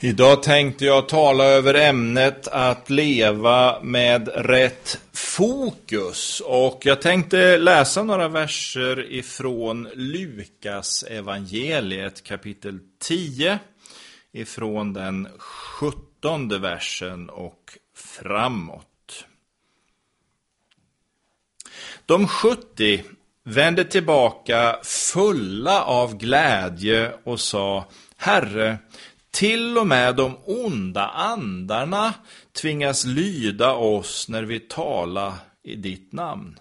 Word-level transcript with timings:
Idag 0.00 0.42
tänkte 0.42 0.84
jag 0.84 1.08
tala 1.08 1.44
över 1.44 1.74
ämnet 1.74 2.48
att 2.48 2.90
leva 2.90 3.80
med 3.82 4.28
rätt 4.34 5.00
fokus. 5.12 6.42
Och 6.44 6.80
jag 6.84 7.02
tänkte 7.02 7.58
läsa 7.58 8.02
några 8.02 8.28
verser 8.28 9.12
ifrån 9.12 9.88
Lukas 9.94 11.02
evangeliet 11.02 12.24
kapitel 12.24 12.78
10. 12.98 13.58
Ifrån 14.32 14.92
den 14.92 15.28
sjuttonde 15.38 16.58
versen 16.58 17.30
och 17.30 17.78
framåt. 17.94 19.24
De 22.06 22.28
70 22.28 23.02
vände 23.44 23.84
tillbaka 23.84 24.78
fulla 24.82 25.84
av 25.84 26.16
glädje 26.16 27.12
och 27.24 27.40
sa 27.40 27.84
Herre, 28.16 28.78
till 29.36 29.78
och 29.78 29.86
med 29.86 30.16
de 30.16 30.36
onda 30.44 31.06
andarna 31.06 32.14
tvingas 32.52 33.04
lyda 33.04 33.74
oss 33.74 34.28
när 34.28 34.42
vi 34.42 34.60
talar 34.60 35.32
i 35.62 35.76
ditt 35.76 36.12
namn. 36.12 36.58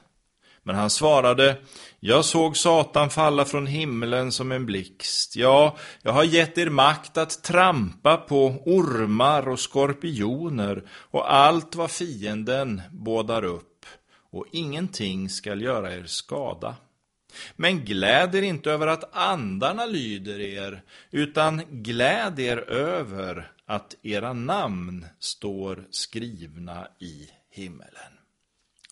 Men 0.64 0.76
han 0.76 0.90
svarade, 0.90 1.58
jag 2.00 2.26
såg 2.26 2.58
Satan 2.58 3.10
falla 3.10 3.46
från 3.46 3.68
himlen 3.68 4.32
som 4.32 4.52
en 4.52 4.66
blixt. 4.66 5.36
Ja, 5.36 5.78
jag 6.02 6.12
har 6.12 6.24
gett 6.24 6.58
er 6.58 6.70
makt 6.70 7.18
att 7.18 7.44
trampa 7.44 8.18
på 8.18 8.46
ormar 8.66 9.48
och 9.48 9.60
skorpioner 9.60 10.84
och 10.92 11.34
allt 11.34 11.76
vad 11.76 11.92
fienden 11.92 12.82
bådar 12.92 13.44
upp, 13.44 13.86
och 14.32 14.46
ingenting 14.52 15.30
skall 15.30 15.62
göra 15.62 15.96
er 15.96 16.06
skada. 16.06 16.76
Men 17.56 17.86
gläd 17.86 18.36
er 18.36 18.42
inte 18.42 18.72
över 18.72 18.88
att 18.88 19.16
andarna 19.16 19.86
lyder 19.86 20.40
er, 20.40 20.82
utan 21.12 21.62
gläd 21.70 22.40
er 22.40 22.58
över 22.70 23.52
att 23.66 23.96
era 24.02 24.34
namn 24.34 25.06
står 25.20 25.88
skrivna 25.92 26.88
i 27.00 27.30
himmelen. 27.50 28.14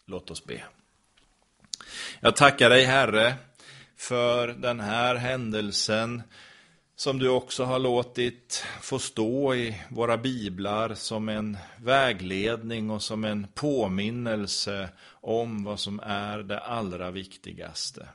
Låt 0.05 0.31
oss 0.31 0.45
be. 0.45 0.63
Jag 2.19 2.35
tackar 2.35 2.69
dig, 2.69 2.83
Herre, 2.83 3.33
för 3.95 4.47
den 4.47 4.79
här 4.79 5.15
händelsen 5.15 6.23
som 6.95 7.19
du 7.19 7.29
också 7.29 7.63
har 7.63 7.79
låtit 7.79 8.65
få 8.81 8.99
stå 8.99 9.55
i 9.55 9.81
våra 9.89 10.17
biblar 10.17 10.93
som 10.93 11.29
en 11.29 11.57
vägledning 11.77 12.89
och 12.89 13.01
som 13.01 13.23
en 13.23 13.47
påminnelse 13.53 14.89
om 15.05 15.63
vad 15.63 15.79
som 15.79 15.99
är 15.99 16.37
det 16.37 16.59
allra 16.59 17.11
viktigaste. 17.11 18.07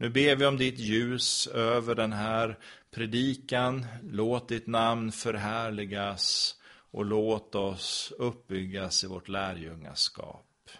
Nu 0.00 0.08
ber 0.08 0.36
vi 0.36 0.46
om 0.46 0.56
ditt 0.56 0.78
ljus 0.78 1.46
över 1.46 1.94
den 1.94 2.12
här 2.12 2.58
predikan. 2.90 3.86
Låt 4.02 4.48
ditt 4.48 4.66
namn 4.66 5.12
förhärligas 5.12 6.54
och 6.90 7.04
låt 7.04 7.54
oss 7.54 8.12
uppbyggas 8.18 9.04
i 9.04 9.06
vårt 9.06 9.28
lärjungaskap. 9.28 10.70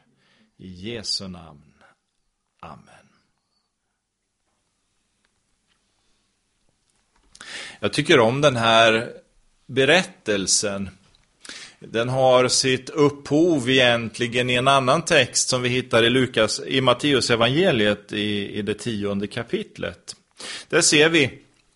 I 0.56 0.68
Jesu 0.68 1.28
namn. 1.28 1.74
Amen. 2.60 3.08
Jag 7.80 7.92
tycker 7.92 8.20
om 8.20 8.40
den 8.40 8.56
här 8.56 9.12
berättelsen 9.66 10.90
den 11.80 12.08
har 12.08 12.48
sitt 12.48 12.90
upphov 12.90 13.70
egentligen 13.70 14.50
i 14.50 14.54
en 14.54 14.68
annan 14.68 15.02
text 15.02 15.48
som 15.48 15.62
vi 15.62 15.68
hittar 15.68 16.02
i 16.02 16.10
Lukas, 16.10 16.60
i 16.66 16.80
Matteus 16.80 17.30
evangeliet 17.30 18.12
i, 18.12 18.58
i 18.58 18.62
det 18.62 18.74
tionde 18.74 19.26
kapitlet. 19.26 20.16
Där 20.68 20.80
ser 20.80 21.08
vi 21.08 21.30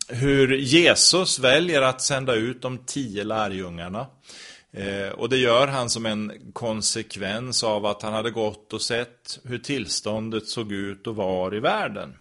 hur 0.08 0.56
Jesus 0.56 1.38
väljer 1.38 1.82
att 1.82 2.02
sända 2.02 2.34
ut 2.34 2.62
de 2.62 2.78
tio 2.78 3.24
lärjungarna. 3.24 4.06
Eh, 4.72 5.08
och 5.08 5.28
det 5.28 5.36
gör 5.36 5.66
han 5.66 5.90
som 5.90 6.06
en 6.06 6.32
konsekvens 6.52 7.64
av 7.64 7.86
att 7.86 8.02
han 8.02 8.12
hade 8.12 8.30
gått 8.30 8.72
och 8.72 8.82
sett 8.82 9.40
hur 9.44 9.58
tillståndet 9.58 10.46
såg 10.48 10.72
ut 10.72 11.06
och 11.06 11.16
var 11.16 11.54
i 11.54 11.60
världen. 11.60 12.14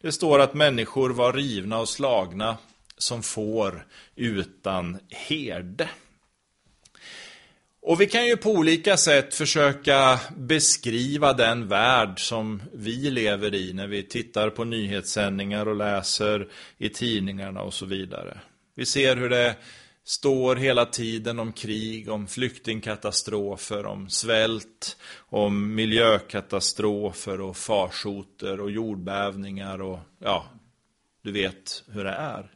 Det 0.00 0.12
står 0.12 0.38
att 0.38 0.54
människor 0.54 1.10
var 1.10 1.32
rivna 1.32 1.78
och 1.78 1.88
slagna 1.88 2.56
som 2.98 3.22
får 3.22 3.86
utan 4.16 4.98
herde. 5.08 5.88
Och 7.86 8.00
vi 8.00 8.06
kan 8.06 8.26
ju 8.26 8.36
på 8.36 8.50
olika 8.50 8.96
sätt 8.96 9.34
försöka 9.34 10.20
beskriva 10.36 11.32
den 11.32 11.68
värld 11.68 12.28
som 12.28 12.62
vi 12.72 13.10
lever 13.10 13.54
i 13.54 13.72
när 13.72 13.86
vi 13.86 14.02
tittar 14.02 14.50
på 14.50 14.64
nyhetssändningar 14.64 15.68
och 15.68 15.76
läser 15.76 16.48
i 16.78 16.88
tidningarna 16.88 17.62
och 17.62 17.74
så 17.74 17.86
vidare. 17.86 18.40
Vi 18.74 18.86
ser 18.86 19.16
hur 19.16 19.28
det 19.28 19.56
står 20.04 20.56
hela 20.56 20.86
tiden 20.86 21.38
om 21.38 21.52
krig, 21.52 22.10
om 22.10 22.26
flyktingkatastrofer, 22.26 23.86
om 23.86 24.08
svält, 24.08 24.96
om 25.18 25.74
miljökatastrofer 25.74 27.40
och 27.40 27.56
farsoter 27.56 28.60
och 28.60 28.70
jordbävningar 28.70 29.82
och 29.82 29.98
ja, 30.18 30.46
du 31.22 31.32
vet 31.32 31.84
hur 31.88 32.04
det 32.04 32.10
är. 32.10 32.55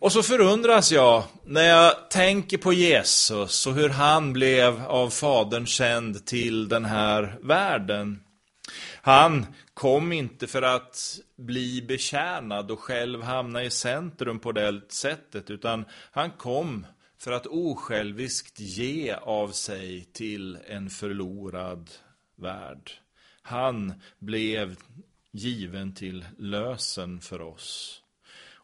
Och 0.00 0.12
så 0.12 0.22
förundras 0.22 0.92
jag 0.92 1.24
när 1.44 1.62
jag 1.62 2.10
tänker 2.10 2.58
på 2.58 2.72
Jesus 2.72 3.66
och 3.66 3.74
hur 3.74 3.88
han 3.88 4.32
blev 4.32 4.82
av 4.86 5.10
Fadern 5.10 5.66
känd 5.66 6.26
till 6.26 6.68
den 6.68 6.84
här 6.84 7.38
världen. 7.42 8.22
Han 9.02 9.46
kom 9.74 10.12
inte 10.12 10.46
för 10.46 10.62
att 10.62 11.18
bli 11.36 11.82
betjänad 11.82 12.70
och 12.70 12.80
själv 12.80 13.22
hamna 13.22 13.64
i 13.64 13.70
centrum 13.70 14.38
på 14.38 14.52
det 14.52 14.80
sättet, 14.92 15.50
utan 15.50 15.84
han 16.10 16.30
kom 16.30 16.86
för 17.18 17.32
att 17.32 17.46
osjälviskt 17.46 18.60
ge 18.60 19.12
av 19.12 19.48
sig 19.48 20.04
till 20.12 20.58
en 20.66 20.90
förlorad 20.90 21.90
värld. 22.36 22.90
Han 23.42 23.92
blev 24.18 24.76
given 25.32 25.94
till 25.94 26.24
lösen 26.38 27.20
för 27.20 27.40
oss. 27.40 28.02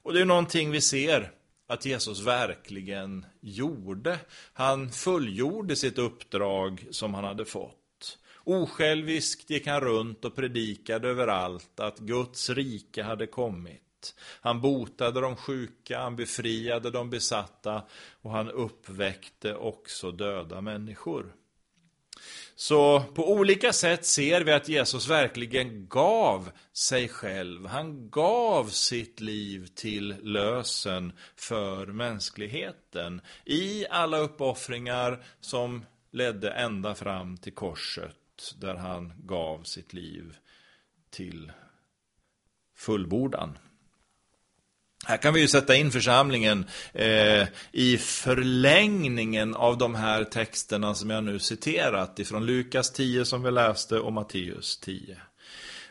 Och 0.05 0.13
det 0.13 0.21
är 0.21 0.25
någonting 0.25 0.71
vi 0.71 0.81
ser 0.81 1.31
att 1.67 1.85
Jesus 1.85 2.21
verkligen 2.21 3.27
gjorde. 3.41 4.19
Han 4.53 4.91
fullgjorde 4.91 5.77
sitt 5.77 5.99
uppdrag 5.99 6.87
som 6.91 7.15
han 7.15 7.25
hade 7.25 7.45
fått. 7.45 8.19
Osjälviskt 8.45 9.51
gick 9.51 9.67
han 9.67 9.81
runt 9.81 10.25
och 10.25 10.37
predikade 10.37 11.09
överallt 11.09 11.81
att 11.81 11.99
Guds 11.99 12.51
rike 12.51 13.03
hade 13.03 13.27
kommit. 13.27 14.15
Han 14.41 14.61
botade 14.61 15.21
de 15.21 15.37
sjuka, 15.37 15.99
han 15.99 16.17
befriade 16.17 16.91
de 16.91 17.11
besatta 17.11 17.83
och 18.23 18.31
han 18.31 18.51
uppväckte 18.51 19.55
också 19.55 20.11
döda 20.11 20.61
människor. 20.61 21.35
Så 22.57 23.01
på 23.01 23.33
olika 23.33 23.73
sätt 23.73 24.05
ser 24.05 24.41
vi 24.41 24.53
att 24.53 24.69
Jesus 24.69 25.09
verkligen 25.09 25.89
gav 25.89 26.51
sig 26.73 27.09
själv. 27.09 27.67
Han 27.67 28.11
gav 28.11 28.69
sitt 28.69 29.21
liv 29.21 29.67
till 29.75 30.17
lösen 30.23 31.13
för 31.37 31.87
mänskligheten. 31.87 33.21
I 33.45 33.87
alla 33.91 34.19
uppoffringar 34.19 35.25
som 35.41 35.85
ledde 36.11 36.51
ända 36.51 36.95
fram 36.95 37.37
till 37.37 37.55
korset 37.55 38.55
där 38.57 38.75
han 38.75 39.13
gav 39.19 39.63
sitt 39.63 39.93
liv 39.93 40.37
till 41.11 41.53
fullbordan. 42.77 43.59
Här 45.07 45.17
kan 45.17 45.35
vi 45.35 45.41
ju 45.41 45.49
sätta 45.49 45.77
in 45.77 45.91
församlingen 45.91 46.65
eh, 46.93 47.47
i 47.73 47.99
förlängningen 47.99 49.55
av 49.55 49.79
de 49.79 49.95
här 49.95 50.25
texterna 50.25 50.95
som 50.95 51.11
jag 51.11 51.25
nu 51.25 51.39
citerat 51.39 52.19
ifrån 52.19 52.47
Lukas 52.47 52.93
10 52.93 53.25
som 53.25 53.43
vi 53.43 53.51
läste 53.51 53.99
och 53.99 54.13
Matteus 54.13 54.79
10. 54.79 55.17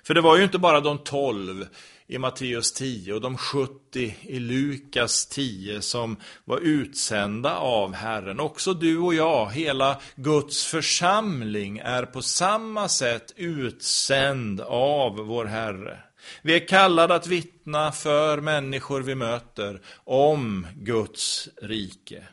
För 0.03 0.13
det 0.13 0.21
var 0.21 0.37
ju 0.37 0.43
inte 0.43 0.57
bara 0.57 0.79
de 0.79 0.97
12 0.97 1.65
i 2.07 2.17
Matteus 2.17 2.73
10 2.73 3.13
och 3.13 3.21
de 3.21 3.37
70 3.37 4.15
i 4.21 4.39
Lukas 4.39 5.25
10 5.25 5.81
som 5.81 6.17
var 6.45 6.59
utsända 6.59 7.55
av 7.55 7.93
Herren. 7.93 8.39
Också 8.39 8.73
du 8.73 8.97
och 8.97 9.13
jag, 9.13 9.51
hela 9.51 10.01
Guds 10.15 10.65
församling, 10.65 11.77
är 11.77 12.05
på 12.05 12.21
samma 12.21 12.89
sätt 12.89 13.33
utsänd 13.35 14.61
av 14.61 15.15
vår 15.15 15.45
Herre. 15.45 15.99
Vi 16.41 16.55
är 16.55 16.67
kallade 16.67 17.15
att 17.15 17.27
vittna 17.27 17.91
för 17.91 18.41
människor 18.41 19.01
vi 19.01 19.15
möter 19.15 19.81
om 20.03 20.67
Guds 20.75 21.49
rike. 21.61 22.23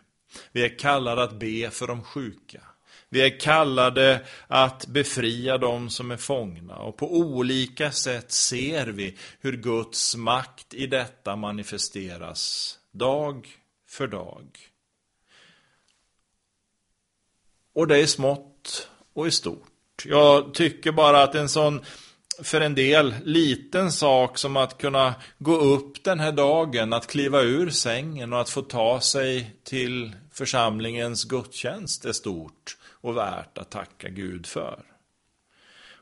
Vi 0.52 0.64
är 0.64 0.78
kallade 0.78 1.22
att 1.22 1.38
be 1.38 1.70
för 1.70 1.86
de 1.86 2.02
sjuka. 2.02 2.60
Vi 3.12 3.20
är 3.20 3.40
kallade 3.40 4.26
att 4.46 4.86
befria 4.86 5.58
dem 5.58 5.90
som 5.90 6.10
är 6.10 6.16
fångna 6.16 6.76
och 6.76 6.96
på 6.96 7.16
olika 7.16 7.92
sätt 7.92 8.32
ser 8.32 8.86
vi 8.86 9.16
hur 9.40 9.56
Guds 9.56 10.16
makt 10.16 10.74
i 10.74 10.86
detta 10.86 11.36
manifesteras 11.36 12.74
dag 12.92 13.48
för 13.88 14.06
dag. 14.06 14.46
Och 17.74 17.86
det 17.86 17.98
är 17.98 18.06
smått 18.06 18.88
och 19.12 19.26
i 19.26 19.30
stort. 19.30 20.04
Jag 20.04 20.54
tycker 20.54 20.92
bara 20.92 21.22
att 21.22 21.34
en 21.34 21.48
sån 21.48 21.84
för 22.42 22.60
en 22.60 22.74
del 22.74 23.14
liten 23.24 23.92
sak 23.92 24.38
som 24.38 24.56
att 24.56 24.78
kunna 24.78 25.14
gå 25.38 25.56
upp 25.56 26.04
den 26.04 26.20
här 26.20 26.32
dagen, 26.32 26.92
att 26.92 27.06
kliva 27.06 27.40
ur 27.42 27.70
sängen 27.70 28.32
och 28.32 28.40
att 28.40 28.50
få 28.50 28.62
ta 28.62 29.00
sig 29.00 29.56
till 29.64 30.12
församlingens 30.32 31.24
gudstjänst 31.24 32.04
är 32.04 32.12
stort 32.12 32.76
och 32.90 33.16
värt 33.16 33.58
att 33.58 33.70
tacka 33.70 34.08
Gud 34.08 34.46
för. 34.46 34.82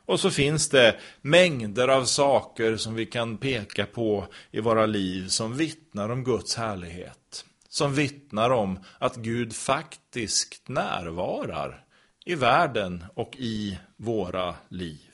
Och 0.09 0.19
så 0.19 0.29
finns 0.29 0.69
det 0.69 0.95
mängder 1.21 1.87
av 1.87 2.05
saker 2.05 2.77
som 2.77 2.95
vi 2.95 3.05
kan 3.05 3.37
peka 3.37 3.85
på 3.85 4.27
i 4.51 4.59
våra 4.59 4.85
liv 4.85 5.27
som 5.27 5.57
vittnar 5.57 6.09
om 6.09 6.23
Guds 6.23 6.55
härlighet. 6.55 7.45
Som 7.69 7.93
vittnar 7.93 8.49
om 8.49 8.79
att 8.99 9.15
Gud 9.15 9.55
faktiskt 9.55 10.67
närvarar 10.67 11.85
i 12.25 12.35
världen 12.35 13.05
och 13.13 13.35
i 13.37 13.79
våra 13.97 14.55
liv. 14.69 15.08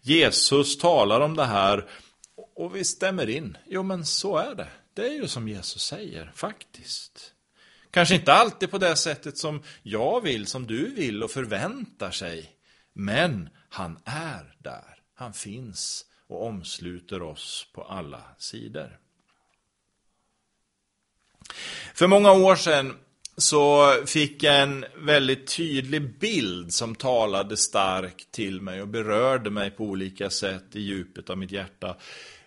Jesus 0.00 0.78
talar 0.78 1.20
om 1.20 1.36
det 1.36 1.44
här 1.44 1.88
och 2.54 2.76
vi 2.76 2.84
stämmer 2.84 3.28
in. 3.28 3.56
Jo, 3.66 3.82
men 3.82 4.06
så 4.06 4.36
är 4.36 4.54
det. 4.54 4.68
Det 4.94 5.06
är 5.06 5.12
ju 5.12 5.28
som 5.28 5.48
Jesus 5.48 5.82
säger, 5.82 6.32
faktiskt. 6.34 7.32
Kanske 7.90 8.14
inte 8.14 8.32
alltid 8.32 8.70
på 8.70 8.78
det 8.78 8.96
sättet 8.96 9.38
som 9.38 9.62
jag 9.82 10.20
vill, 10.20 10.46
som 10.46 10.66
du 10.66 10.94
vill 10.94 11.22
och 11.22 11.30
förväntar 11.30 12.10
sig. 12.10 12.52
Men 12.92 13.48
han 13.68 13.98
är 14.04 14.56
där. 14.58 14.98
Han 15.14 15.32
finns 15.32 16.04
och 16.26 16.46
omsluter 16.46 17.22
oss 17.22 17.66
på 17.72 17.82
alla 17.82 18.22
sidor. 18.38 18.98
För 21.94 22.06
många 22.06 22.32
år 22.32 22.56
sedan 22.56 22.98
så 23.36 23.94
fick 24.06 24.42
jag 24.42 24.62
en 24.62 24.84
väldigt 24.96 25.56
tydlig 25.56 26.18
bild 26.18 26.74
som 26.74 26.94
talade 26.94 27.56
starkt 27.56 28.32
till 28.32 28.60
mig 28.60 28.82
och 28.82 28.88
berörde 28.88 29.50
mig 29.50 29.70
på 29.70 29.84
olika 29.84 30.30
sätt 30.30 30.64
i 30.72 30.80
djupet 30.80 31.30
av 31.30 31.38
mitt 31.38 31.52
hjärta. 31.52 31.96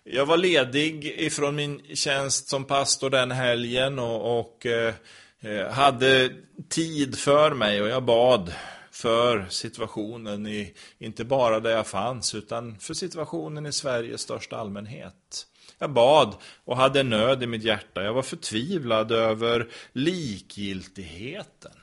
Jag 0.04 0.26
var 0.26 0.38
ledig 0.38 1.06
ifrån 1.06 1.56
min 1.56 1.82
tjänst 1.96 2.48
som 2.48 2.64
pastor 2.64 3.10
den 3.10 3.32
helgen 3.32 4.00
och, 4.00 4.40
och 4.40 4.66
eh, 4.66 4.94
eh 5.42 5.72
hade 5.72 6.32
tid 6.70 7.18
för 7.18 7.54
mig 7.54 7.82
och 7.82 7.88
jag 7.88 8.04
bad 8.04 8.54
för 8.92 9.46
situationen 9.50 10.48
i, 10.48 10.74
inte 11.00 11.26
bara 11.26 11.60
där 11.60 11.72
jag 11.72 11.88
fanns, 11.88 12.36
utan 12.36 12.80
för 12.80 12.94
situationen 12.94 13.66
i 13.66 13.72
Sveriges 13.72 14.22
största 14.22 14.58
allmänhet. 14.58 15.48
Jag 15.78 15.94
bad 15.94 16.36
och 16.66 16.78
hade 16.78 17.04
nöd 17.04 17.44
i 17.44 17.48
mitt 17.48 17.64
hjärta. 17.64 18.04
Jag 18.04 18.14
var 18.14 18.22
förtvivlad 18.22 19.12
över 19.12 19.70
likgiltigheten. 19.92 21.80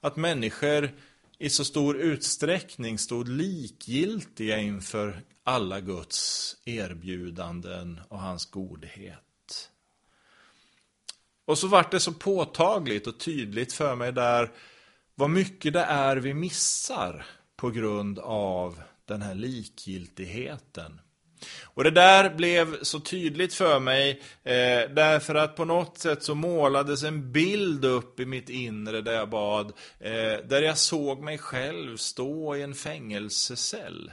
Att 0.00 0.16
människor 0.16 0.90
i 1.38 1.50
så 1.50 1.64
stor 1.64 1.96
utsträckning 1.96 2.98
stod 2.98 3.28
likgiltiga 3.28 4.58
inför 4.58 5.22
alla 5.44 5.80
Guds 5.80 6.56
erbjudanden 6.64 8.00
och 8.08 8.20
hans 8.20 8.46
godhet. 8.46 9.70
Och 11.44 11.58
så 11.58 11.68
vart 11.68 11.90
det 11.90 12.00
så 12.00 12.12
påtagligt 12.12 13.06
och 13.06 13.18
tydligt 13.20 13.72
för 13.72 13.94
mig 13.94 14.12
där 14.12 14.52
vad 15.14 15.30
mycket 15.30 15.72
det 15.72 15.84
är 15.84 16.16
vi 16.16 16.34
missar 16.34 17.26
på 17.56 17.70
grund 17.70 18.18
av 18.18 18.82
den 19.04 19.22
här 19.22 19.34
likgiltigheten. 19.34 21.00
Och 21.64 21.84
det 21.84 21.90
där 21.90 22.34
blev 22.34 22.82
så 22.82 23.00
tydligt 23.00 23.54
för 23.54 23.80
mig 23.80 24.10
eh, 24.44 24.90
därför 24.90 25.34
att 25.34 25.56
på 25.56 25.64
något 25.64 25.98
sätt 25.98 26.22
så 26.22 26.34
målades 26.34 27.02
en 27.02 27.32
bild 27.32 27.84
upp 27.84 28.20
i 28.20 28.26
mitt 28.26 28.48
inre 28.48 29.00
där 29.00 29.12
jag 29.12 29.28
bad, 29.28 29.72
eh, 30.00 30.46
där 30.48 30.62
jag 30.62 30.78
såg 30.78 31.22
mig 31.22 31.38
själv 31.38 31.96
stå 31.96 32.56
i 32.56 32.62
en 32.62 32.74
fängelsecell. 32.74 34.10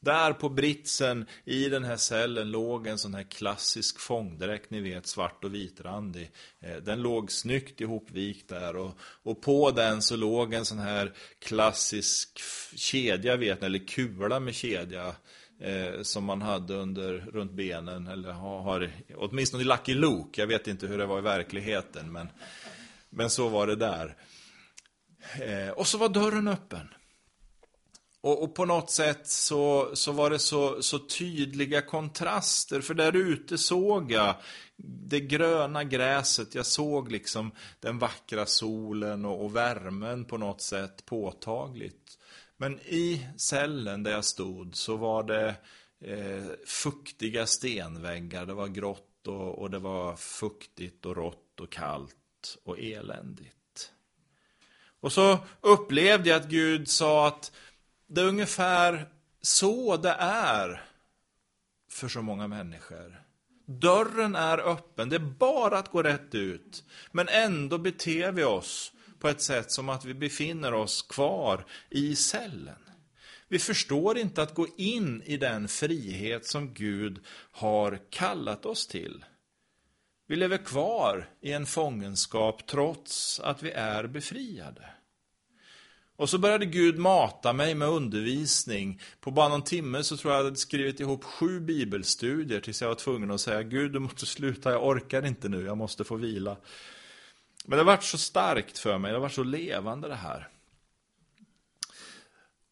Där 0.00 0.32
på 0.32 0.48
britsen 0.48 1.26
i 1.44 1.68
den 1.68 1.84
här 1.84 1.96
cellen 1.96 2.50
låg 2.50 2.86
en 2.86 2.98
sån 2.98 3.14
här 3.14 3.22
klassisk 3.22 4.00
fångdräkt, 4.00 4.70
ni 4.70 4.80
vet 4.80 5.06
svart 5.06 5.44
och 5.44 5.54
vitrandig. 5.54 6.30
Eh, 6.60 6.76
den 6.76 7.02
låg 7.02 7.32
snyggt 7.32 7.80
ihopvikt 7.80 8.48
där 8.48 8.76
och, 8.76 8.98
och 9.00 9.42
på 9.42 9.70
den 9.70 10.02
så 10.02 10.16
låg 10.16 10.54
en 10.54 10.64
sån 10.64 10.78
här 10.78 11.12
klassisk 11.38 12.40
kedja, 12.74 13.36
vet 13.36 13.60
ni, 13.60 13.66
eller 13.66 13.86
kula 13.86 14.40
med 14.40 14.54
kedja 14.54 15.14
eh, 15.60 16.02
som 16.02 16.24
man 16.24 16.42
hade 16.42 16.74
under, 16.74 17.12
runt 17.32 17.52
benen, 17.52 18.06
eller 18.06 18.32
har, 18.32 18.62
har 18.62 18.90
åtminstone 19.16 19.62
i 19.62 19.66
Lucky 19.66 19.94
Luke, 19.94 20.40
jag 20.40 20.46
vet 20.46 20.66
inte 20.66 20.86
hur 20.86 20.98
det 20.98 21.06
var 21.06 21.18
i 21.18 21.22
verkligheten, 21.22 22.12
men, 22.12 22.28
men 23.10 23.30
så 23.30 23.48
var 23.48 23.66
det 23.66 23.76
där. 23.76 24.16
Eh, 25.40 25.70
och 25.70 25.86
så 25.86 25.98
var 25.98 26.08
dörren 26.08 26.48
öppen. 26.48 26.88
Och, 28.20 28.42
och, 28.42 28.54
på 28.54 28.64
något 28.64 28.90
sätt 28.90 29.26
så, 29.28 29.90
så 29.94 30.12
var 30.12 30.30
det 30.30 30.38
så, 30.38 30.82
så 30.82 30.98
tydliga 30.98 31.82
kontraster, 31.82 32.80
för 32.80 32.94
där 32.94 33.16
ute 33.16 33.58
såg 33.58 34.12
jag 34.12 34.34
det 34.82 35.20
gröna 35.20 35.84
gräset, 35.84 36.54
jag 36.54 36.66
såg 36.66 37.12
liksom 37.12 37.50
den 37.80 37.98
vackra 37.98 38.46
solen 38.46 39.24
och, 39.24 39.44
och 39.44 39.56
värmen 39.56 40.24
på 40.24 40.38
något 40.38 40.62
sätt 40.62 41.04
påtagligt. 41.04 42.17
Men 42.60 42.80
i 42.80 43.26
cellen 43.36 44.02
där 44.02 44.10
jag 44.10 44.24
stod 44.24 44.76
så 44.76 44.96
var 44.96 45.22
det 45.22 45.54
eh, 46.00 46.44
fuktiga 46.66 47.46
stenväggar, 47.46 48.46
det 48.46 48.54
var 48.54 48.68
grått 48.68 49.26
och, 49.26 49.58
och 49.58 49.70
det 49.70 49.78
var 49.78 50.16
fuktigt 50.16 51.06
och 51.06 51.16
rått 51.16 51.60
och 51.60 51.72
kallt 51.72 52.58
och 52.64 52.78
eländigt. 52.78 53.92
Och 55.00 55.12
så 55.12 55.38
upplevde 55.60 56.28
jag 56.28 56.42
att 56.42 56.48
Gud 56.48 56.88
sa 56.88 57.26
att 57.28 57.52
det 58.06 58.20
är 58.20 58.26
ungefär 58.26 59.08
så 59.42 59.96
det 59.96 60.16
är 60.18 60.82
för 61.90 62.08
så 62.08 62.22
många 62.22 62.48
människor. 62.48 63.22
Dörren 63.66 64.36
är 64.36 64.58
öppen, 64.58 65.08
det 65.08 65.16
är 65.16 65.34
bara 65.38 65.78
att 65.78 65.90
gå 65.90 66.02
rätt 66.02 66.34
ut. 66.34 66.84
Men 67.12 67.28
ändå 67.28 67.78
beter 67.78 68.32
vi 68.32 68.44
oss 68.44 68.92
på 69.18 69.28
ett 69.28 69.40
sätt 69.40 69.70
som 69.72 69.88
att 69.88 70.04
vi 70.04 70.14
befinner 70.14 70.74
oss 70.74 71.02
kvar 71.02 71.64
i 71.90 72.16
cellen. 72.16 72.88
Vi 73.48 73.58
förstår 73.58 74.18
inte 74.18 74.42
att 74.42 74.54
gå 74.54 74.66
in 74.76 75.22
i 75.22 75.36
den 75.36 75.68
frihet 75.68 76.46
som 76.46 76.74
Gud 76.74 77.20
har 77.50 77.98
kallat 78.10 78.66
oss 78.66 78.86
till. 78.86 79.24
Vi 80.26 80.36
lever 80.36 80.58
kvar 80.58 81.28
i 81.40 81.52
en 81.52 81.66
fångenskap 81.66 82.66
trots 82.66 83.40
att 83.40 83.62
vi 83.62 83.70
är 83.70 84.06
befriade. 84.06 84.90
Och 86.16 86.30
så 86.30 86.38
började 86.38 86.66
Gud 86.66 86.98
mata 86.98 87.52
mig 87.52 87.74
med 87.74 87.88
undervisning. 87.88 89.00
På 89.20 89.30
bara 89.30 89.48
någon 89.48 89.62
timme 89.62 90.02
så 90.02 90.16
tror 90.16 90.32
jag 90.32 90.38
jag 90.38 90.44
hade 90.44 90.56
skrivit 90.56 91.00
ihop 91.00 91.24
sju 91.24 91.60
bibelstudier 91.60 92.60
tills 92.60 92.80
jag 92.80 92.88
var 92.88 92.94
tvungen 92.94 93.30
att 93.30 93.40
säga 93.40 93.62
Gud 93.62 93.92
du 93.92 93.98
måste 93.98 94.26
sluta, 94.26 94.70
jag 94.70 94.86
orkar 94.86 95.26
inte 95.26 95.48
nu, 95.48 95.64
jag 95.64 95.76
måste 95.76 96.04
få 96.04 96.16
vila. 96.16 96.56
Men 97.68 97.76
det 97.78 97.84
har 97.84 97.92
varit 97.92 98.04
så 98.04 98.18
starkt 98.18 98.78
för 98.78 98.98
mig, 98.98 99.10
det 99.10 99.16
har 99.16 99.20
varit 99.22 99.32
så 99.32 99.42
levande 99.42 100.08
det 100.08 100.14
här. 100.14 100.48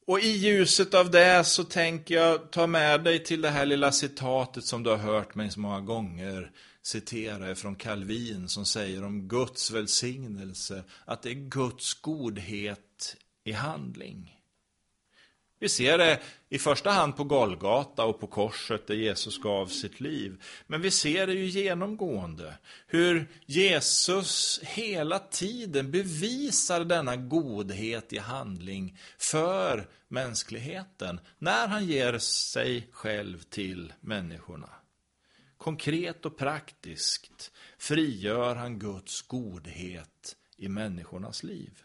Och 0.07 0.21
i 0.21 0.29
ljuset 0.29 0.95
av 0.95 1.11
det 1.11 1.45
så 1.45 1.65
tänker 1.65 2.15
jag 2.15 2.51
ta 2.51 2.67
med 2.67 3.05
dig 3.05 3.25
till 3.25 3.41
det 3.41 3.51
här 3.51 3.67
lilla 3.67 3.93
citatet 3.93 4.65
som 4.65 4.83
du 4.83 4.91
har 4.91 4.97
hört 4.97 5.35
mig 5.35 5.51
så 5.51 5.61
många 5.61 5.81
gånger 5.81 6.51
citera 6.83 7.55
från 7.55 7.77
Calvin 7.77 8.49
som 8.49 8.67
säger 8.67 9.05
om 9.05 9.29
Guds 9.29 9.71
välsignelse, 9.71 10.85
att 11.05 11.23
det 11.23 11.31
är 11.31 11.35
Guds 11.35 11.95
godhet 11.95 13.17
i 13.45 13.53
handling. 13.53 14.36
Vi 15.59 15.69
ser 15.69 15.99
det 15.99 16.21
i 16.49 16.59
första 16.59 16.91
hand 16.91 17.17
på 17.17 17.25
Golgata 17.25 18.05
och 18.05 18.21
på 18.21 18.27
korset 18.27 18.87
där 18.87 18.95
Jesus 18.95 19.39
gav 19.39 19.67
sitt 19.67 20.01
liv. 20.01 20.43
Men 20.67 20.81
vi 20.81 20.91
ser 20.91 21.27
det 21.27 21.33
ju 21.33 21.47
genomgående. 21.47 22.59
Hur 22.87 23.29
Jesus 23.47 24.61
hela 24.63 25.19
tiden 25.19 25.91
bevisar 25.91 26.85
denna 26.85 27.17
godhet 27.17 28.13
i 28.13 28.19
handling 28.19 28.99
för 29.19 29.89
mänskligheten. 30.09 31.21
När 31.39 31.69
han 31.69 31.87
ger 31.87 32.19
sig 32.19 32.89
själv 32.93 33.43
till 33.43 33.93
människorna. 34.01 34.71
Konkret 35.57 36.27
och 36.27 36.37
praktiskt 36.37 37.53
frigör 37.79 38.55
han 38.55 38.79
Guds 38.79 39.23
godhet 39.23 40.37
i 40.57 40.69
människornas 40.69 41.43
liv. 41.43 41.83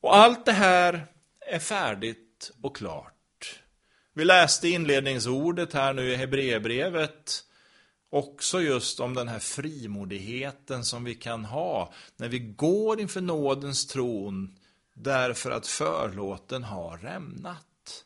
Och 0.00 0.16
allt 0.16 0.44
det 0.44 0.52
här 0.52 1.06
är 1.46 1.58
färdigt 1.58 2.50
och 2.62 2.76
klart. 2.76 3.12
Vi 4.12 4.24
läste 4.24 4.68
inledningsordet 4.68 5.72
här 5.72 5.92
nu 5.94 6.12
i 6.12 6.16
Hebreerbrevet 6.16 7.42
också 8.10 8.60
just 8.60 9.00
om 9.00 9.14
den 9.14 9.28
här 9.28 9.38
frimodigheten 9.38 10.84
som 10.84 11.04
vi 11.04 11.14
kan 11.14 11.44
ha 11.44 11.92
när 12.16 12.28
vi 12.28 12.38
går 12.38 13.00
inför 13.00 13.20
nådens 13.20 13.86
tron 13.86 14.56
därför 14.94 15.50
att 15.50 15.66
förlåten 15.66 16.64
har 16.64 16.98
rämnat. 16.98 18.04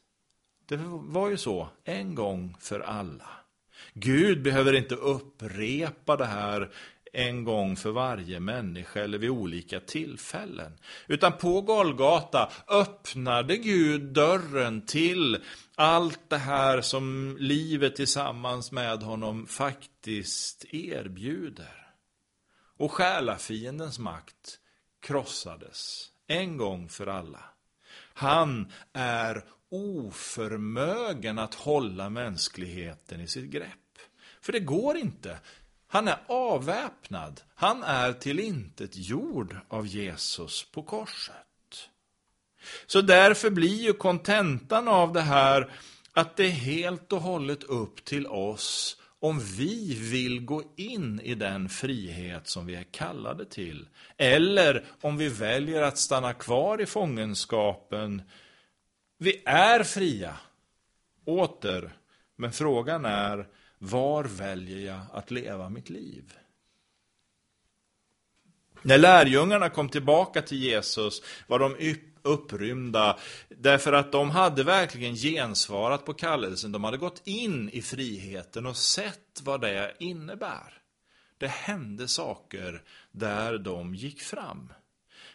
Det 0.67 0.77
var 0.87 1.31
ju 1.31 1.37
så, 1.37 1.69
en 1.85 2.15
gång 2.15 2.57
för 2.61 2.81
alla. 2.81 3.29
Gud 3.95 4.43
behöver 4.43 4.73
inte 4.73 4.95
upprepa 4.95 6.17
det 6.17 6.27
här 6.27 6.73
en 7.13 7.45
gång 7.45 7.77
för 7.77 7.91
varje 7.91 8.41
människa 8.41 9.01
eller 9.01 9.19
vid 9.19 9.31
olika 9.31 9.81
tillfällen. 9.81 10.73
Utan 11.07 11.33
på 11.33 11.61
Golgata 11.61 12.53
öppnade 12.69 13.57
Gud 13.57 14.03
dörren 14.03 14.87
till 14.87 15.39
allt 15.75 16.21
det 16.29 16.39
här 16.39 16.81
som 16.81 17.37
livet 17.41 17.97
tillsammans 17.97 18.73
med 18.73 19.03
honom 19.03 19.47
faktiskt 19.47 20.65
erbjuder. 20.75 21.93
Och 22.77 22.93
själafiendens 22.93 23.99
makt 23.99 24.59
krossades 25.03 26.11
en 26.27 26.57
gång 26.57 26.89
för 26.89 27.07
alla. 27.07 27.45
Han 28.15 28.73
är 28.93 29.45
oförmögen 29.71 31.39
att 31.39 31.55
hålla 31.55 32.11
mänskligheten 32.11 33.21
i 33.21 33.29
sitt 33.29 33.51
grepp. 33.51 33.99
För 34.41 34.53
det 34.53 34.61
går 34.61 34.97
inte. 34.97 35.39
Han 35.93 36.09
är 36.09 36.19
avväpnad. 36.27 37.41
Han 37.55 37.83
är 37.83 38.13
till 38.13 38.41
intet 38.41 38.91
jord 38.97 39.57
av 39.69 39.87
Jesus 39.87 40.67
på 40.73 40.83
korset. 40.83 41.37
Så 42.87 43.01
därför 43.01 43.51
blir 43.51 43.83
ju 43.83 43.93
kontentan 43.93 44.89
av 44.89 45.13
det 45.13 45.21
här 45.21 45.73
att 46.13 46.37
det 46.37 46.45
är 46.45 46.51
helt 46.51 47.13
och 47.13 47.21
hållet 47.21 47.63
upp 47.63 48.05
till 48.05 48.27
oss 48.27 48.97
om 49.21 49.41
vi 49.41 49.95
vill 49.95 50.45
gå 50.45 50.63
in 50.77 51.21
i 51.21 51.35
den 51.35 51.69
frihet 51.69 52.49
som 52.49 52.67
vi 52.67 52.75
är 52.75 52.87
kallade 52.91 53.45
till. 53.45 53.89
Eller 54.17 54.85
om 55.01 55.17
vi 55.17 55.29
väljer 55.29 55.83
att 55.83 55.99
stanna 55.99 56.33
kvar 56.33 56.81
i 56.81 56.87
fångenskapen. 56.87 58.23
Vi 59.19 59.43
är 59.45 59.83
fria, 59.83 60.37
åter. 61.25 61.97
Men 62.37 62.53
frågan 62.53 63.05
är, 63.05 63.47
var 63.83 64.25
väljer 64.25 64.87
jag 64.87 65.01
att 65.13 65.31
leva 65.31 65.69
mitt 65.69 65.91
liv? 65.91 66.35
När 68.83 68.99
lärjungarna 68.99 69.71
kom 69.71 69.89
tillbaka 69.89 70.43
till 70.43 70.59
Jesus 70.59 71.23
var 71.47 71.59
de 71.59 71.97
upprymda 72.23 73.19
därför 73.49 73.93
att 73.93 74.13
de 74.13 74.31
hade 74.31 74.65
verkligen 74.65 75.15
gensvarat 75.15 76.05
på 76.05 76.15
kallelsen. 76.15 76.73
De 76.73 76.85
hade 76.85 76.97
gått 76.97 77.23
in 77.25 77.71
i 77.71 77.83
friheten 77.83 78.67
och 78.67 78.77
sett 78.77 79.41
vad 79.43 79.61
det 79.61 79.95
innebär. 79.99 80.83
Det 81.39 81.49
hände 81.49 82.09
saker 82.09 82.83
där 83.13 83.59
de 83.59 83.95
gick 83.95 84.21
fram. 84.21 84.73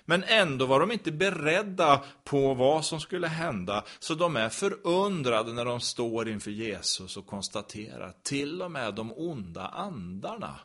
Men 0.05 0.23
ändå 0.23 0.65
var 0.65 0.79
de 0.79 0.91
inte 0.91 1.11
beredda 1.11 2.03
på 2.23 2.53
vad 2.53 2.85
som 2.85 2.99
skulle 2.99 3.27
hända, 3.27 3.83
så 3.99 4.15
de 4.15 4.35
är 4.35 4.49
förundrade 4.49 5.53
när 5.53 5.65
de 5.65 5.79
står 5.79 6.29
inför 6.29 6.51
Jesus 6.51 7.17
och 7.17 7.27
konstaterar 7.27 8.13
till 8.23 8.61
och 8.61 8.71
med 8.71 8.93
de 8.93 9.11
onda 9.11 9.67
andarna 9.67 10.59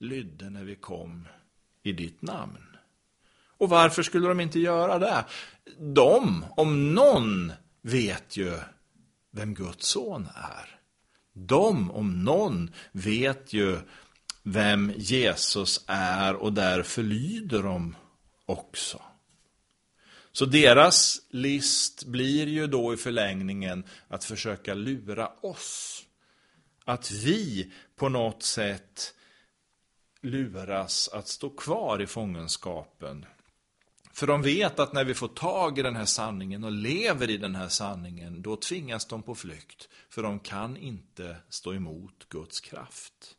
lydde 0.00 0.50
när 0.50 0.64
vi 0.64 0.76
kom 0.76 1.28
i 1.82 1.92
ditt 1.92 2.22
namn. 2.22 2.76
Och 3.58 3.68
varför 3.68 4.02
skulle 4.02 4.28
de 4.28 4.40
inte 4.40 4.60
göra 4.60 4.98
det? 4.98 5.24
De, 5.78 6.44
om 6.56 6.94
någon, 6.94 7.52
vet 7.82 8.36
ju 8.36 8.58
vem 9.30 9.54
Guds 9.54 9.86
son 9.86 10.28
är. 10.34 10.78
De, 11.32 11.90
om 11.90 12.24
någon, 12.24 12.70
vet 12.92 13.52
ju 13.52 13.78
vem 14.42 14.92
Jesus 14.96 15.84
är 15.86 16.34
och 16.34 16.52
därför 16.52 17.02
lyder 17.02 17.62
de 17.62 17.96
också. 18.46 19.02
Så 20.32 20.44
deras 20.44 21.20
list 21.30 22.04
blir 22.04 22.46
ju 22.46 22.66
då 22.66 22.94
i 22.94 22.96
förlängningen 22.96 23.84
att 24.08 24.24
försöka 24.24 24.74
lura 24.74 25.30
oss. 25.40 26.04
Att 26.84 27.10
vi 27.10 27.72
på 27.96 28.08
något 28.08 28.42
sätt 28.42 29.14
luras 30.20 31.08
att 31.08 31.28
stå 31.28 31.50
kvar 31.50 32.02
i 32.02 32.06
fångenskapen. 32.06 33.26
För 34.12 34.26
de 34.26 34.42
vet 34.42 34.78
att 34.78 34.92
när 34.92 35.04
vi 35.04 35.14
får 35.14 35.28
tag 35.28 35.78
i 35.78 35.82
den 35.82 35.96
här 35.96 36.04
sanningen 36.04 36.64
och 36.64 36.72
lever 36.72 37.30
i 37.30 37.36
den 37.36 37.54
här 37.54 37.68
sanningen, 37.68 38.42
då 38.42 38.56
tvingas 38.56 39.06
de 39.06 39.22
på 39.22 39.34
flykt. 39.34 39.88
För 40.08 40.22
de 40.22 40.40
kan 40.40 40.76
inte 40.76 41.36
stå 41.48 41.74
emot 41.74 42.28
Guds 42.28 42.60
kraft. 42.60 43.36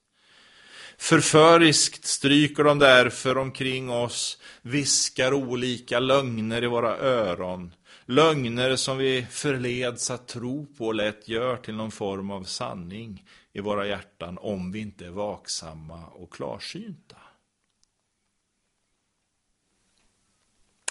Förföriskt 0.98 2.06
stryker 2.06 2.64
de 2.64 2.80
därför 2.80 3.38
omkring 3.38 3.90
oss, 3.90 4.38
viskar 4.62 5.34
olika 5.34 6.00
lögner 6.00 6.64
i 6.64 6.68
våra 6.68 6.98
öron. 6.98 7.74
Lögner 8.06 8.76
som 8.76 8.98
vi 8.98 9.28
förleds 9.32 10.12
att 10.12 10.28
tro 10.28 10.66
på 10.78 10.86
och 10.86 10.96
lätt 10.96 11.28
gör 11.28 11.58
till 11.58 11.76
någon 11.76 11.92
form 11.92 12.32
av 12.32 12.44
sanning 12.44 13.26
i 13.54 13.60
våra 13.60 13.88
hjärtan 13.88 14.38
om 14.42 14.72
vi 14.72 14.80
inte 14.80 15.06
är 15.06 15.10
vaksamma 15.10 16.06
och 16.06 16.34
klarsynta. 16.34 17.18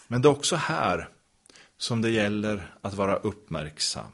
Men 0.07 0.23
det 0.23 0.29
är 0.29 0.31
också 0.31 0.57
här 0.57 1.09
som 1.77 2.03
det 2.03 2.11
gäller 2.11 2.75
att 2.81 2.95
vara 2.95 3.17
uppmärksam. 3.17 4.13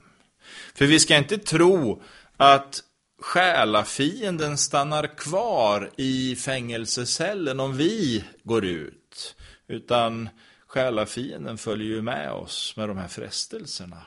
För 0.75 0.87
vi 0.87 1.01
ska 1.01 1.17
inte 1.17 1.39
tro 1.39 2.03
att 2.37 2.83
själafienden 3.21 4.59
stannar 4.59 5.17
kvar 5.17 5.91
i 5.97 6.37
fängelsecellen 6.37 7.61
om 7.61 7.77
vi 7.77 8.25
går 8.43 8.65
ut. 8.65 9.37
Utan 9.67 10.29
själafienden 10.67 11.59
följer 11.59 11.89
ju 11.89 12.03
med 12.03 12.33
oss 12.33 12.77
med 12.77 12.89
de 12.89 12.99
här 12.99 13.09
frestelserna. 13.09 14.07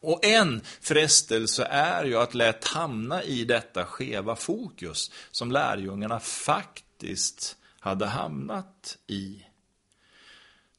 Och 0.00 0.24
en 0.24 0.60
frestelse 0.80 1.64
är 1.64 2.04
ju 2.04 2.18
att 2.18 2.34
lätt 2.34 2.64
hamna 2.64 3.22
i 3.22 3.44
detta 3.44 3.84
skeva 3.84 4.36
fokus 4.36 5.10
som 5.30 5.52
lärjungarna 5.52 6.20
faktiskt 6.20 7.56
hade 7.80 8.06
hamnat 8.06 8.98
i. 9.06 9.44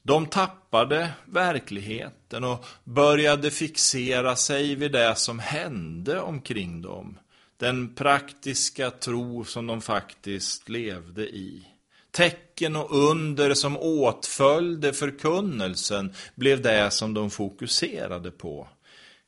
De 0.03 0.25
tappade 0.25 1.09
verkligheten 1.25 2.43
och 2.43 2.65
började 2.83 3.51
fixera 3.51 4.35
sig 4.35 4.75
vid 4.75 4.91
det 4.91 5.15
som 5.15 5.39
hände 5.39 6.21
omkring 6.21 6.81
dem. 6.81 7.17
Den 7.57 7.95
praktiska 7.95 8.91
tro 8.91 9.45
som 9.45 9.67
de 9.67 9.81
faktiskt 9.81 10.69
levde 10.69 11.27
i. 11.27 11.67
Tecken 12.11 12.75
och 12.75 13.09
under 13.09 13.53
som 13.53 13.77
åtföljde 13.77 14.93
förkunnelsen 14.93 16.13
blev 16.35 16.61
det 16.61 16.91
som 16.91 17.13
de 17.13 17.29
fokuserade 17.29 18.31
på 18.31 18.67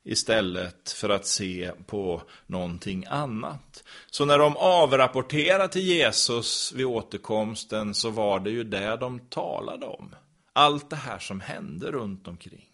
istället 0.04 0.90
för 0.90 1.08
att 1.08 1.26
se 1.26 1.72
på 1.86 2.22
någonting 2.46 3.04
annat. 3.08 3.84
Så 4.10 4.24
när 4.24 4.38
de 4.38 4.56
avrapporterade 4.56 5.68
till 5.68 5.86
Jesus 5.86 6.72
vid 6.72 6.86
återkomsten 6.86 7.94
så 7.94 8.10
var 8.10 8.40
det 8.40 8.50
ju 8.50 8.64
det 8.64 8.96
de 8.96 9.20
talade 9.20 9.86
om. 9.86 10.14
Allt 10.52 10.90
det 10.90 10.96
här 10.96 11.18
som 11.18 11.40
hände 11.40 11.90
runt 11.90 12.28
omkring. 12.28 12.64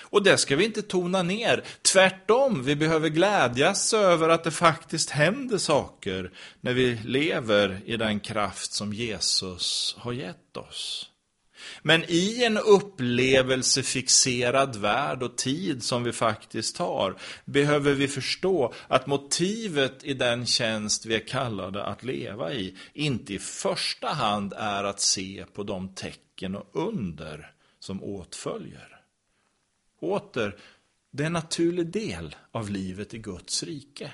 Och 0.00 0.22
det 0.22 0.38
ska 0.38 0.56
vi 0.56 0.64
inte 0.64 0.82
tona 0.82 1.22
ner. 1.22 1.64
Tvärtom, 1.82 2.62
vi 2.62 2.76
behöver 2.76 3.08
glädjas 3.08 3.94
över 3.94 4.28
att 4.28 4.44
det 4.44 4.50
faktiskt 4.50 5.10
händer 5.10 5.58
saker 5.58 6.32
när 6.60 6.74
vi 6.74 6.94
lever 7.04 7.80
i 7.84 7.96
den 7.96 8.20
kraft 8.20 8.72
som 8.72 8.92
Jesus 8.92 9.96
har 9.98 10.12
gett 10.12 10.56
oss. 10.56 11.10
Men 11.82 12.04
i 12.08 12.44
en 12.44 12.58
upplevelsefixerad 12.58 14.76
värld 14.76 15.22
och 15.22 15.36
tid 15.36 15.82
som 15.82 16.04
vi 16.04 16.12
faktiskt 16.12 16.78
har 16.78 17.16
behöver 17.44 17.94
vi 17.94 18.08
förstå 18.08 18.74
att 18.88 19.06
motivet 19.06 20.04
i 20.04 20.14
den 20.14 20.46
tjänst 20.46 21.06
vi 21.06 21.14
är 21.14 21.26
kallade 21.26 21.84
att 21.84 22.02
leva 22.02 22.52
i 22.52 22.76
inte 22.92 23.34
i 23.34 23.38
första 23.38 24.08
hand 24.08 24.52
är 24.56 24.84
att 24.84 25.00
se 25.00 25.44
på 25.52 25.62
de 25.62 25.94
tecken 25.94 26.54
och 26.54 26.70
under 26.72 27.52
som 27.78 28.02
åtföljer. 28.02 29.00
Åter, 30.00 30.56
det 31.10 31.22
är 31.22 31.26
en 31.26 31.32
naturlig 31.32 31.86
del 31.86 32.36
av 32.52 32.70
livet 32.70 33.14
i 33.14 33.18
Guds 33.18 33.62
rike 33.62 34.12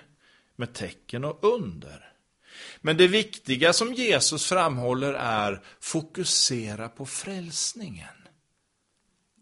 med 0.57 0.73
tecken 0.73 1.25
och 1.25 1.45
under. 1.45 2.14
Men 2.81 2.97
det 2.97 3.09
viktiga 3.09 3.73
som 3.73 3.95
Jesus 3.95 4.47
framhåller 4.47 5.13
är 5.13 5.63
fokusera 5.81 6.89
på 6.89 7.07
frälsningen. 7.07 8.07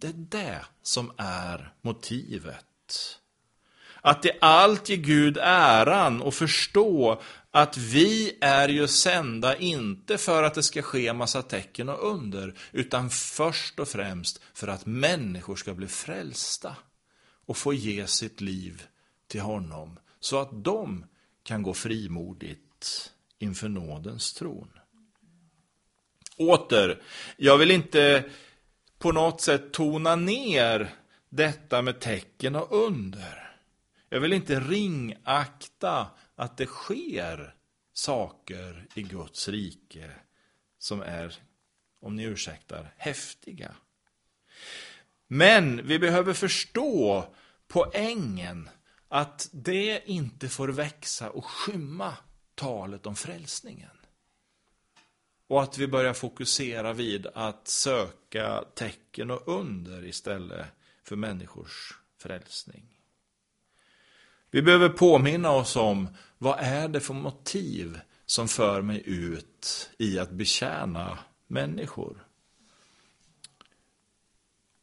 Det 0.01 0.07
är 0.07 0.13
det 0.13 0.65
som 0.83 1.13
är 1.17 1.75
motivet. 1.83 2.65
Att 4.01 4.25
i 4.25 4.31
allt 4.41 4.89
ge 4.89 4.97
Gud 4.97 5.39
äran 5.43 6.23
och 6.23 6.35
förstå 6.35 7.23
att 7.51 7.77
vi 7.77 8.39
är 8.41 8.69
ju 8.69 8.89
sända 8.89 9.57
inte 9.57 10.19
för 10.19 10.43
att 10.43 10.55
det 10.55 10.63
ska 10.63 10.83
ske 10.83 11.13
massa 11.13 11.43
tecken 11.43 11.89
och 11.89 12.13
under, 12.13 12.55
utan 12.73 13.11
först 13.11 13.81
och 13.81 13.89
främst 13.89 14.41
för 14.55 14.69
att 14.69 14.87
människor 14.87 15.57
ska 15.57 15.75
bli 15.75 15.89
frälsta 15.89 16.77
och 17.47 17.57
få 17.57 17.73
ge 17.73 18.07
sitt 18.07 18.41
liv 18.41 18.83
till 19.29 19.41
honom, 19.41 19.99
så 20.21 20.39
att 20.41 20.65
de 20.65 21.05
kan 21.43 21.63
gå 21.63 21.75
frimodigt 21.75 22.72
inför 23.39 23.69
nådens 23.69 24.33
tron. 24.33 24.71
Åter, 26.37 27.03
jag 27.37 27.59
vill 27.59 27.71
inte 27.71 28.25
på 28.99 29.13
något 29.13 29.41
sätt 29.41 29.73
tona 29.73 30.17
ner 30.17 30.95
detta 31.29 31.83
med 31.83 32.01
tecken 32.01 32.57
och 32.57 32.87
under. 32.87 33.59
Jag 34.09 34.21
vill 34.21 34.33
inte 34.33 34.61
ringakta 34.61 36.11
att 36.37 36.57
det 36.57 36.67
sker 36.67 37.55
saker 37.93 38.87
i 38.95 39.03
Guds 39.03 39.49
rike 39.49 40.11
som 40.79 41.03
är, 41.03 41.35
om 42.01 42.17
ni 42.17 42.23
ursäktar, 42.23 42.95
häftiga. 42.97 43.75
Men 45.29 45.87
vi 45.87 45.99
behöver 45.99 46.33
förstå 46.33 47.25
poängen 47.69 48.69
att 49.09 49.49
det 49.53 50.03
inte 50.07 50.49
får 50.49 50.69
växa 50.69 51.31
och 51.31 51.45
skymma 51.45 52.17
talet 52.63 53.07
om 53.07 53.17
frälsningen. 53.17 53.91
Och 55.47 55.63
att 55.63 55.79
vi 55.79 55.87
börjar 55.89 56.13
fokusera 56.13 56.93
vid 56.93 57.27
att 57.35 57.69
söka 57.69 58.65
tecken 58.75 59.31
och 59.31 59.49
under 59.49 60.05
istället 60.05 60.67
för 61.05 61.17
människors 61.17 61.99
frälsning. 62.19 62.85
Vi 64.51 64.63
behöver 64.63 64.89
påminna 64.89 65.51
oss 65.51 65.77
om 65.77 66.09
vad 66.39 66.59
är 66.59 66.89
det 66.89 67.01
för 67.01 67.15
motiv 67.15 68.01
som 68.27 68.49
för 68.49 68.83
mig 68.83 69.03
ut 69.07 69.91
i 69.99 70.19
att 70.19 70.31
betjäna 70.31 71.19
människor. 71.47 72.27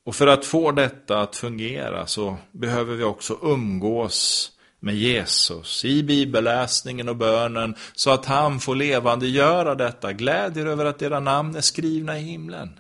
Och 0.03 0.15
för 0.15 0.27
att 0.27 0.45
få 0.45 0.71
detta 0.71 1.21
att 1.21 1.36
fungera 1.36 2.07
så 2.07 2.38
behöver 2.51 2.95
vi 2.95 3.03
också 3.03 3.39
umgås 3.41 4.51
med 4.79 4.95
Jesus 4.95 5.86
i 5.86 6.03
bibelläsningen 6.03 7.09
och 7.09 7.15
bönen 7.15 7.75
så 7.93 8.12
att 8.12 8.25
han 8.25 8.59
får 8.59 8.75
levandegöra 8.75 9.75
detta. 9.75 10.13
Gläd 10.13 10.57
er 10.57 10.65
över 10.65 10.86
att 10.86 11.01
era 11.01 11.19
namn 11.19 11.55
är 11.55 11.62
skrivna 11.62 12.19
i 12.19 12.21
himlen. 12.21 12.79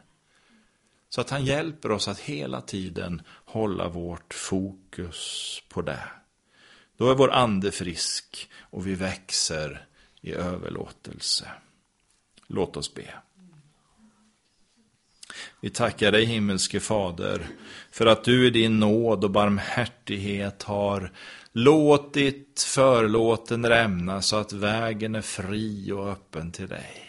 Så 1.09 1.21
att 1.21 1.29
han 1.29 1.45
hjälper 1.45 1.91
oss 1.91 2.07
att 2.07 2.19
hela 2.19 2.61
tiden 2.61 3.21
hålla 3.45 3.87
vårt 3.87 4.33
fokus 4.33 5.61
på 5.69 5.81
det. 5.81 6.03
Då 6.97 7.11
är 7.11 7.15
vår 7.15 7.31
ande 7.31 7.71
frisk 7.71 8.49
och 8.59 8.87
vi 8.87 8.95
växer 8.95 9.85
i 10.21 10.33
överlåtelse. 10.33 11.47
Låt 12.47 12.77
oss 12.77 12.93
be. 12.93 13.13
Vi 15.61 15.69
tackar 15.69 16.11
dig 16.11 16.25
himmelske 16.25 16.79
Fader 16.79 17.47
för 17.91 18.05
att 18.05 18.23
du 18.23 18.47
i 18.47 18.49
din 18.49 18.79
nåd 18.79 19.23
och 19.23 19.31
barmhärtighet 19.31 20.63
har 20.63 21.11
låtit 21.51 22.67
förlåten 22.67 23.65
rämna 23.65 24.21
så 24.21 24.35
att 24.35 24.53
vägen 24.53 25.15
är 25.15 25.21
fri 25.21 25.91
och 25.91 26.09
öppen 26.09 26.51
till 26.51 26.67
dig. 26.67 27.05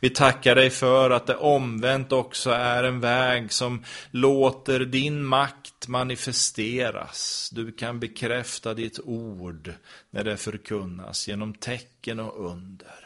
Vi 0.00 0.10
tackar 0.10 0.54
dig 0.54 0.70
för 0.70 1.10
att 1.10 1.26
det 1.26 1.36
omvänt 1.36 2.12
också 2.12 2.50
är 2.50 2.84
en 2.84 3.00
väg 3.00 3.52
som 3.52 3.84
låter 4.10 4.80
din 4.80 5.24
makt 5.24 5.88
manifesteras. 5.88 7.50
Du 7.52 7.72
kan 7.72 8.00
bekräfta 8.00 8.74
ditt 8.74 9.00
ord 9.04 9.72
när 10.10 10.24
det 10.24 10.36
förkunnas 10.36 11.28
genom 11.28 11.54
tecken 11.54 12.20
och 12.20 12.50
under. 12.50 13.05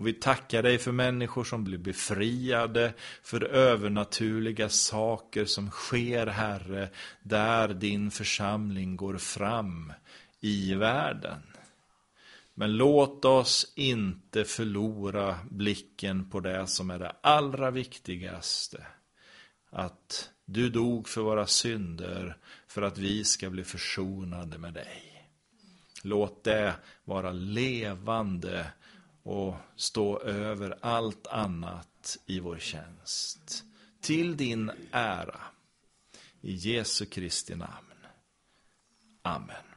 Och 0.00 0.06
vi 0.06 0.12
tackar 0.12 0.62
dig 0.62 0.78
för 0.78 0.92
människor 0.92 1.44
som 1.44 1.64
blir 1.64 1.78
befriade, 1.78 2.92
för 3.22 3.44
övernaturliga 3.44 4.68
saker 4.68 5.44
som 5.44 5.70
sker, 5.70 6.26
Herre, 6.26 6.88
där 7.22 7.68
din 7.68 8.10
församling 8.10 8.96
går 8.96 9.18
fram 9.18 9.92
i 10.40 10.74
världen. 10.74 11.42
Men 12.54 12.76
låt 12.76 13.24
oss 13.24 13.72
inte 13.76 14.44
förlora 14.44 15.38
blicken 15.50 16.30
på 16.30 16.40
det 16.40 16.66
som 16.66 16.90
är 16.90 16.98
det 16.98 17.16
allra 17.20 17.70
viktigaste. 17.70 18.86
Att 19.70 20.30
du 20.44 20.70
dog 20.70 21.08
för 21.08 21.20
våra 21.20 21.46
synder 21.46 22.36
för 22.66 22.82
att 22.82 22.98
vi 22.98 23.24
ska 23.24 23.50
bli 23.50 23.64
försonade 23.64 24.58
med 24.58 24.74
dig. 24.74 25.28
Låt 26.02 26.44
det 26.44 26.74
vara 27.04 27.32
levande 27.32 28.66
och 29.22 29.54
stå 29.76 30.20
över 30.20 30.78
allt 30.80 31.26
annat 31.26 32.18
i 32.26 32.40
vår 32.40 32.58
tjänst. 32.58 33.64
Till 34.00 34.36
din 34.36 34.70
ära. 34.92 35.40
I 36.40 36.52
Jesu 36.52 37.06
Kristi 37.06 37.54
namn. 37.54 38.06
Amen. 39.22 39.69